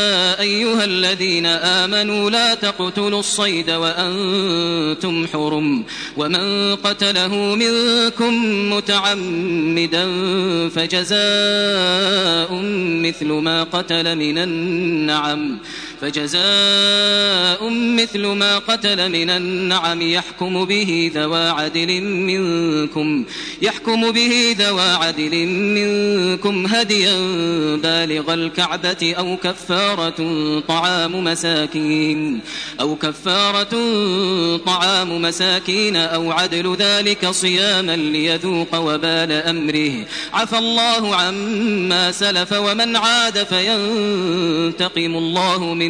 يا 0.00 0.40
أيها 0.40 0.84
الذين 0.84 1.46
آمنوا 1.46 2.30
لا 2.30 2.54
تقتلوا 2.54 3.20
الصيد 3.20 3.70
وأنتم 3.70 5.26
حرم 5.26 5.84
ومن 6.16 6.76
قتله 6.76 7.34
منكم 7.54 8.44
متعمدا 8.72 10.04
فجزاء 10.68 12.48
مثل 13.00 13.26
ما 13.26 13.62
قتل 13.72 14.16
من 14.16 14.38
النعم 14.38 15.58
فجزاء 16.00 17.68
مثل 17.70 18.26
ما 18.26 18.58
قتل 18.58 19.08
من 19.08 19.30
النعم 19.30 20.02
يحكم 20.02 20.64
به 20.64 21.12
ذوى 21.14 21.48
عدل 21.48 22.00
منكم 22.02 23.24
يحكم 23.62 24.10
به 24.12 24.56
ذوى 24.58 24.90
عدل 24.90 25.36
منكم 25.48 26.66
هديا 26.66 27.12
بالغ 27.76 28.34
الكعبة 28.34 29.14
أو 29.18 29.36
كفارة 29.36 30.40
طعام 30.60 31.24
مساكين 31.24 32.40
أو 32.80 32.94
كفارة 32.96 33.76
طعام 34.56 35.22
مساكين 35.22 35.96
أو 35.96 36.32
عدل 36.32 36.76
ذلك 36.78 37.30
صياما 37.30 37.96
ليذوق 37.96 38.76
وبال 38.78 39.32
أمره 39.32 39.92
عفى 40.32 40.58
الله 40.58 41.16
عما 41.16 42.12
سلف 42.12 42.52
ومن 42.52 42.96
عاد 42.96 43.42
فينتقم 43.50 45.16
الله 45.16 45.74
من 45.74 45.89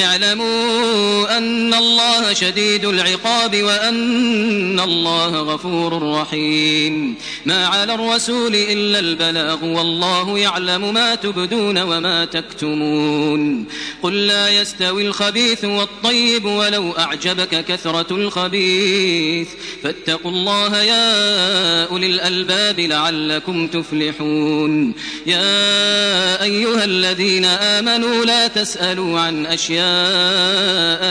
اعلموا 0.00 1.38
أن 1.38 1.74
الله 1.74 2.32
شديد 2.34 2.84
العقاب 2.84 3.62
وأن 3.62 4.80
الله 4.80 5.26
غفور 5.28 6.12
رحيم 6.20 7.14
ما 7.46 7.66
على 7.66 7.94
الرسول 7.94 8.54
إلا 8.54 8.98
البلاغ 8.98 9.64
والله 9.64 10.38
يعلم 10.38 10.94
ما 10.94 11.14
تبدون 11.14 11.78
وما 11.78 12.24
تكتمون 12.24 13.64
قل 14.02 14.26
لا 14.26 14.48
يستوي 14.48 15.06
الخبيث 15.06 15.64
والطيب 15.64 16.44
ولو 16.44 16.92
أعجبك 16.92 17.64
كثرة 17.64 18.06
الخبيث 18.10 19.48
فاتقوا 19.82 20.30
الله 20.30 20.82
يا 20.82 21.04
أولي 21.84 22.06
الألباب 22.06 22.80
لعلكم 22.80 23.66
تفلحون 23.68 24.86
يا 25.26 25.78
أيها 26.42 26.84
الذين 26.84 27.44
آمنوا 27.44 28.24
لا 28.24 28.46
تسألوا 28.46 29.20
عن 29.20 29.46
أشياء 29.46 29.87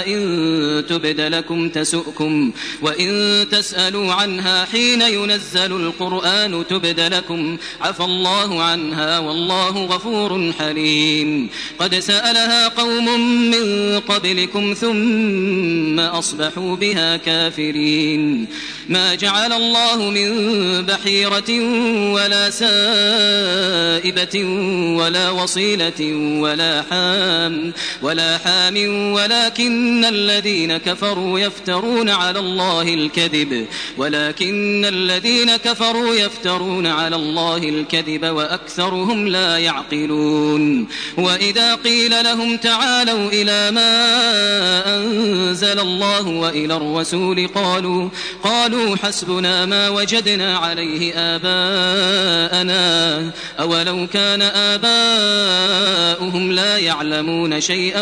إن 0.07 0.83
تبد 0.89 1.21
لكم 1.21 1.69
تسؤكم 1.69 2.51
وإن 2.81 3.45
تسألوا 3.51 4.13
عنها 4.13 4.65
حين 4.65 5.01
ينزل 5.01 5.71
القرآن 5.71 6.63
تبد 6.69 6.99
لكم 6.99 7.57
عفى 7.81 8.03
الله 8.03 8.63
عنها 8.63 9.19
والله 9.19 9.85
غفور 9.85 10.51
حليم 10.59 11.49
قد 11.79 11.95
سألها 11.95 12.67
قوم 12.67 13.19
من 13.51 13.99
قبلكم 13.99 14.73
ثم 14.79 15.99
أصبحوا 15.99 16.75
بها 16.75 17.17
كافرين 17.17 18.47
ما 18.89 19.15
جعل 19.15 19.53
الله 19.53 20.09
من 20.09 20.29
بحيرة 20.85 21.51
ولا 22.13 22.49
سائبة 22.49 24.43
ولا 24.97 25.29
وصيلة 25.29 26.13
ولا 26.41 26.83
حام 26.91 27.73
ولا 28.03 28.37
حام 28.37 28.66
إسلام 28.67 29.08
ولكن 29.17 30.03
الذين 30.06 30.77
كفروا 30.77 31.39
يفترون 31.39 32.10
على 32.10 32.39
الله 32.39 32.82
الكذب 32.93 33.65
ولكن 33.97 34.86
الذين 34.86 35.56
كفروا 35.58 36.15
يفترون 36.15 36.88
على 36.88 37.15
الله 37.15 37.58
الكذب 37.58 38.25
وأكثرهم 38.25 39.27
لا 39.27 39.58
يعقلون 39.58 40.88
وإذا 41.17 41.75
قيل 41.75 42.23
لهم 42.23 42.58
تعالوا 42.58 43.30
إلى 43.34 43.71
ما 43.71 43.89
أنزل 44.97 45.80
الله 45.80 46.27
وإلى 46.27 46.75
الرسول 46.77 47.47
قالوا 47.56 48.10
قالوا 48.43 48.95
حسبنا 48.95 49.65
ما 49.65 49.89
وجدنا 49.89 50.58
عليه 50.58 51.13
آباءنا 51.13 53.32
أولو 53.60 54.08
كان 54.13 54.41
آباؤهم 54.41 56.51
لا 56.51 56.77
يعلمون 56.77 57.62
شيئا 57.62 58.01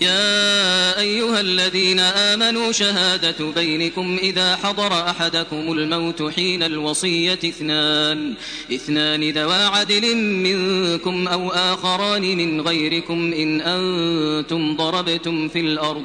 يا 0.00 1.00
أيها 1.00 1.40
الذين 1.40 1.98
آمنوا 2.00 2.72
شهادة 2.72 3.44
بينكم 3.54 4.16
إذا 4.22 4.56
حضر 4.56 5.08
أحدكم 5.10 5.72
الموت 5.72 6.32
حين 6.34 6.62
الوصية 6.62 7.38
اثنان 7.44 8.34
اثنان 8.74 9.30
ذوا 9.30 9.64
عدل 9.68 10.16
منكم 10.16 11.28
أو 11.28 11.48
آخران 11.50 12.22
من 12.36 12.60
غيركم 12.60 13.32
إن 13.32 13.60
أنتم 13.60 14.76
ضربتم 14.76 15.48
في 15.48 15.60
الأرض 15.60 16.04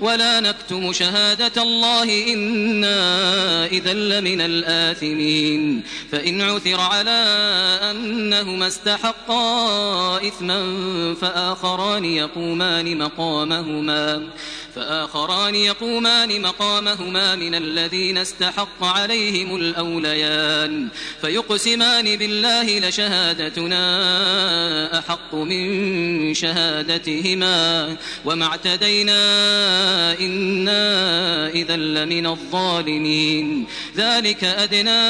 ولا 0.00 0.40
نكتم 0.40 0.92
شهادة 0.92 1.62
الله 1.62 2.32
إنا 2.32 3.04
إذا 3.66 3.94
لمن 3.94 4.40
الآثمين 4.40 5.82
فإن 6.12 6.40
عثر 6.42 6.80
على 6.80 7.24
أنهما 7.90 8.66
استحقا 8.66 10.16
إثما 10.28 10.62
فآخران 11.20 12.04
يقومان 12.04 12.98
مقامهما 12.98 14.22
فآخران 14.76 15.54
يقومان 15.54 16.42
مقامهما 16.42 17.34
من 17.36 17.54
الذين 17.54 18.18
استحق 18.18 18.84
عليهم 18.84 19.56
الأوليان 19.56 20.88
فيقسمان 21.20 22.16
بالله 22.16 22.78
لشهادتنا 22.88 23.84
أحق 24.98 25.34
من 25.34 26.34
شهادتهما 26.34 27.96
وما 28.24 28.46
اعتدينا 28.46 29.18
إنا 30.20 31.48
إذا 31.48 31.76
لمن 31.76 32.26
الظالمين 32.26 33.66
ذلك 33.96 34.44
أدنى 34.44 35.04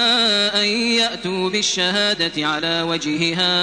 أن 0.60 0.66
يأتوا 0.68 1.50
بالشهادة 1.50 2.46
على 2.48 2.82
وجهها 2.82 3.54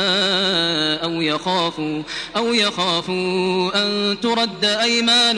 أو 1.03 1.21
يخافوا 1.21 2.03
أو 2.38 2.53
يخافوا 2.53 3.71
أن 3.84 4.17
ترد 4.21 4.65
أيمان 4.65 5.38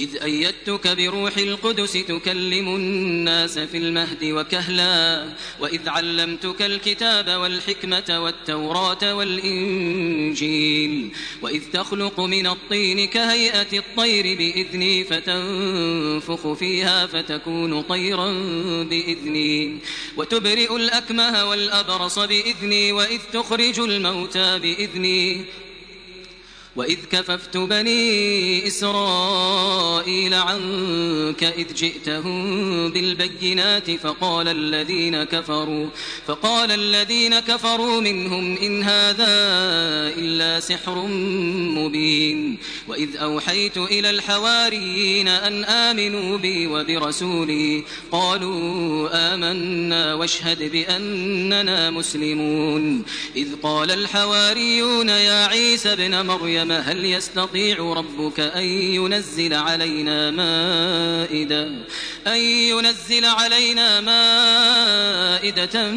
إذ 0.00 0.16
أيدتك 0.22 0.88
بروح 0.88 1.36
القدس 1.38 1.92
تكلم 1.92 2.68
الناس 2.76 3.58
في 3.58 3.76
المهد 3.76 4.24
وكهلا 4.24 5.26
وإذ 5.60 5.88
علمتك 5.88 6.62
الكتاب 6.62 7.30
والحكمة 7.40 8.20
والتوراة 8.24 9.14
والإنجيل 9.14 11.10
وإذ 11.42 11.62
تخلق 11.72 12.20
من 12.20 12.46
الطين 12.46 13.06
كهيئة 13.08 13.78
الطير 13.78 14.38
بإذني 14.38 15.04
فتنفخ 15.04 16.52
فيها 16.52 17.06
فتكون 17.06 17.82
طيرا 17.82 18.32
بإذني 18.82 19.78
وتبرئ 20.16 20.76
الأكمه 20.76 21.44
والأبرص 21.44 22.18
بإذني 22.18 22.92
وإذ 22.92 23.20
تخرج 23.32 23.78
الموتى 23.80 24.58
بإذني 24.58 25.44
وإذ 26.78 26.98
كففت 27.12 27.56
بني 27.56 28.66
إسرائيل 28.66 30.34
عنك 30.34 31.44
إذ 31.44 31.74
جئتهم 31.74 32.88
بالبينات 32.90 33.90
فقال 33.90 34.48
الذين 34.48 35.24
كفروا 35.24 35.86
فقال 36.26 36.70
الذين 36.72 37.40
كفروا 37.40 38.00
منهم 38.00 38.56
إن 38.56 38.82
هذا 38.82 39.32
إلا 40.18 40.60
سحر 40.60 41.06
مبين 41.78 42.58
وإذ 42.88 43.16
أوحيت 43.16 43.76
إلى 43.78 44.10
الحواريين 44.10 45.28
أن 45.28 45.64
آمنوا 45.64 46.38
بي 46.38 46.66
وبرسولي 46.66 47.84
قالوا 48.12 49.08
آمنا 49.34 50.14
واشهد 50.14 50.72
بأننا 50.72 51.90
مسلمون 51.90 53.04
إذ 53.36 53.48
قال 53.62 53.90
الحواريون 53.90 55.08
يا 55.08 55.46
عيسى 55.46 55.92
ابن 55.92 56.26
مريم 56.26 56.67
وسلم 56.72 56.86
هل 56.86 57.04
يستطيع 57.04 57.76
ربك 57.78 58.40
أن 58.40 58.62
ينزل 58.64 59.54
علينا 59.54 60.30
مائدة 60.30 61.66
أن 62.26 62.36
ينزل 62.36 63.24
علينا 63.24 64.00
مائدة 64.00 65.90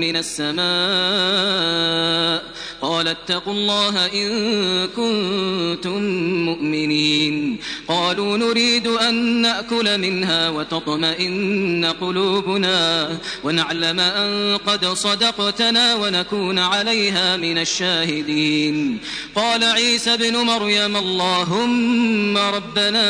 من 0.00 0.16
السماء 0.16 2.54
قال 2.82 3.08
اتقوا 3.08 3.52
الله 3.52 4.06
إن 4.06 4.88
كنتم 4.96 6.00
مؤمنين 6.44 7.56
قالوا 7.88 8.36
نريد 8.36 8.86
أن 8.86 9.14
نأكل 9.14 9.98
منها 9.98 10.48
وتطمئن 10.48 11.92
قلوبنا 12.00 13.10
ونعلم 13.44 14.00
أن 14.00 14.56
قد 14.66 14.86
صدقتنا 14.86 15.94
ونكون 15.94 16.58
عليها 16.58 17.36
من 17.36 17.58
الشاهدين 17.58 18.98
قال 19.36 19.64
عيسى 19.64 19.93
عيسى 19.94 20.14
ابن 20.14 20.36
مريم 20.36 20.96
اللهم 20.96 22.36
ربنا 22.38 23.06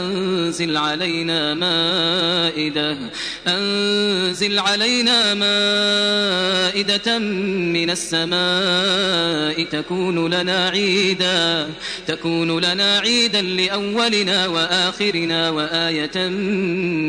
أنزل 0.00 0.76
علينا 0.76 1.54
مائدة 1.54 2.96
أنزل 3.48 4.58
علينا 4.58 5.34
مائدة 5.34 7.18
من 7.74 7.90
السماء 7.90 9.64
تكون 9.64 10.34
لنا 10.34 10.68
عيدا 10.68 11.68
تكون 12.06 12.60
لنا 12.60 12.98
عيدا 12.98 13.42
لأولنا 13.42 14.46
وآخرنا 14.46 15.50
وآية 15.50 16.28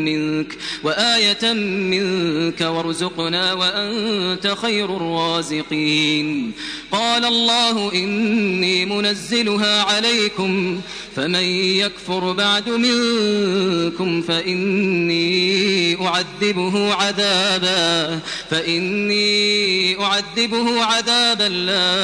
منك 0.06 0.58
وآية 0.84 1.52
منك 1.92 2.60
وارزقنا 2.60 3.52
وأنت 3.52 4.54
خير 4.62 4.96
الرازقين 4.96 6.52
قال 6.92 7.24
الله 7.24 7.92
إني 7.92 8.75
منزلها 8.84 9.82
عليكم 9.82 10.80
فمن 11.16 11.42
يكفر 11.80 12.32
بعد 12.32 12.68
منكم 12.68 14.22
فإني 14.22 15.96
أعذبه 16.06 16.92
عذابا 16.94 18.18
فإني 18.50 20.00
أعذبه 20.00 20.84
عذابا 20.84 21.48
لا 21.48 21.96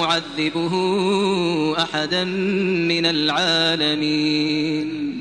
أعذبه 0.00 0.72
أحدا 1.82 2.24
من 2.24 3.06
العالمين 3.06 5.20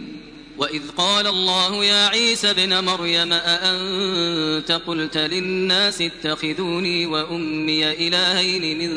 وإذ 0.60 0.82
قال 0.98 1.28
الله 1.28 1.86
يا 1.86 2.08
عيسى 2.08 2.50
ابن 2.50 2.84
مريم 2.84 3.34
أأنت 3.34 4.80
قلت 4.88 5.18
للناس 5.18 6.02
اتخذوني 6.02 7.06
وأمي 7.06 8.08
إلهين 8.08 8.80
من 8.80 8.90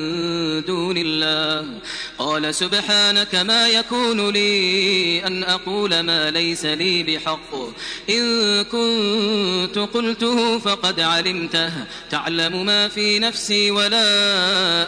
دون 0.64 0.96
الله 0.98 1.66
قال 2.18 2.54
سبحانك 2.54 3.34
ما 3.34 3.68
يكون 3.68 4.30
لي 4.30 5.26
أن 5.26 5.44
أقول 5.44 6.00
ما 6.00 6.30
ليس 6.30 6.64
لي 6.64 7.02
بحق 7.02 7.54
إن 8.10 8.28
كنت 8.62 9.78
قلته 9.94 10.58
فقد 10.58 11.00
علمته 11.00 11.70
تعلم 12.10 12.64
ما 12.66 12.88
في 12.88 13.18
نفسي 13.18 13.70
ولا 13.70 14.02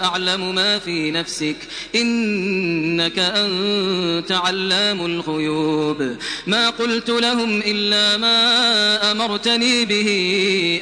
أعلم 0.05 0.55
ما 0.55 0.79
في 0.79 1.11
نفسك 1.11 1.57
إنك 1.95 3.18
أنت 3.18 4.33
علام 4.33 5.07
الغيوب 5.07 6.16
ما 6.47 6.63
قلت 6.70 7.10
لهم 7.10 7.62
إلا 7.66 8.16
ما 8.16 9.12
أمرتني 9.12 9.84
به 9.84 10.10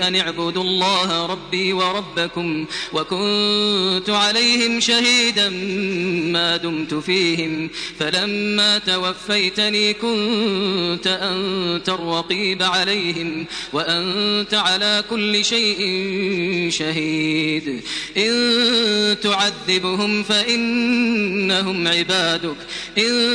أن 0.09 0.17
اعبدوا 0.17 0.63
الله 0.63 1.27
ربي 1.27 1.73
وربكم 1.73 2.67
وكنت 2.93 4.11
عليهم 4.11 4.81
شهيدا 4.81 5.49
ما 6.33 6.57
دمت 6.57 6.95
فيهم 6.95 7.71
فلما 7.99 8.79
توفيتني 8.79 9.95
كنت 9.95 11.07
أنت 11.07 11.89
الرقيب 11.89 12.63
عليهم 12.63 13.47
وأنت 13.73 14.55
على 14.55 15.05
كل 15.11 15.45
شيء 15.45 15.77
شهيد 16.71 17.81
إن 18.17 19.17
تعذبهم 19.23 20.23
فإنهم 20.23 21.89
عبادك 21.89 22.57
إن 22.99 23.33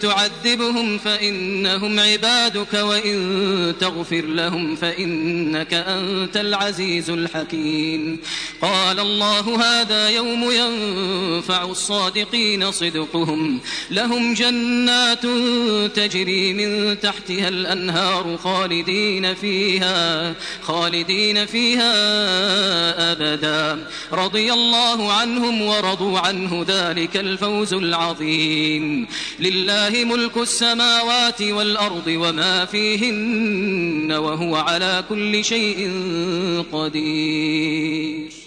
تعذبهم 0.00 0.98
فإنهم 0.98 1.89
هم 1.90 2.00
عبادك 2.00 2.74
وإن 2.74 3.74
تغفر 3.80 4.22
لهم 4.24 4.76
فإنك 4.76 5.74
أنت 5.74 6.36
العزيز 6.36 7.10
الحكيم 7.10 8.18
قال 8.62 9.00
الله 9.00 9.62
هذا 9.64 10.08
يوم 10.08 10.50
ينفع 10.52 11.62
الصادقين 11.64 12.70
صدقهم 12.72 13.60
لهم 13.90 14.34
جنات 14.34 15.26
تجري 15.96 16.52
من 16.52 17.00
تحتها 17.00 17.48
الأنهار 17.48 18.38
خالدين 18.44 19.34
فيها 19.34 20.34
خالدين 20.62 21.46
فيها 21.46 21.92
أبدا 23.12 23.86
رضي 24.12 24.52
الله 24.52 25.12
عنهم 25.12 25.62
ورضوا 25.62 26.18
عنه 26.18 26.64
ذلك 26.68 27.16
الفوز 27.16 27.74
العظيم 27.74 29.06
لله 29.40 30.04
ملك 30.04 30.36
السماوات 30.36 31.42
والأرض 31.42 31.79
الأرض 31.80 32.06
وما 32.06 32.64
فيهن 32.64 34.12
وهو 34.12 34.56
على 34.56 35.04
كل 35.08 35.44
شيء 35.44 35.90
قدير 36.72 38.39